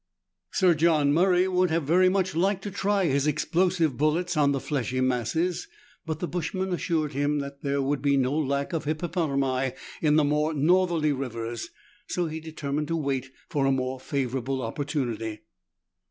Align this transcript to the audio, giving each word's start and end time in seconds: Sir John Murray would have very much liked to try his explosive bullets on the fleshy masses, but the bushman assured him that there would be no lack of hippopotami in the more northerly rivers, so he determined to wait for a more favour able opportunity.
Sir 0.51 0.73
John 0.73 1.13
Murray 1.13 1.47
would 1.47 1.69
have 1.69 1.83
very 1.83 2.09
much 2.09 2.35
liked 2.35 2.63
to 2.63 2.71
try 2.71 3.05
his 3.05 3.27
explosive 3.27 3.97
bullets 3.97 4.35
on 4.35 4.51
the 4.51 4.59
fleshy 4.59 4.99
masses, 4.99 5.67
but 6.07 6.17
the 6.19 6.27
bushman 6.27 6.73
assured 6.73 7.13
him 7.13 7.37
that 7.37 7.61
there 7.61 7.83
would 7.83 8.01
be 8.01 8.17
no 8.17 8.35
lack 8.35 8.73
of 8.73 8.85
hippopotami 8.85 9.73
in 10.01 10.15
the 10.15 10.23
more 10.23 10.55
northerly 10.55 11.11
rivers, 11.11 11.69
so 12.07 12.25
he 12.25 12.39
determined 12.39 12.87
to 12.87 12.95
wait 12.97 13.29
for 13.47 13.67
a 13.67 13.71
more 13.71 13.99
favour 13.99 14.39
able 14.39 14.63
opportunity. 14.63 15.41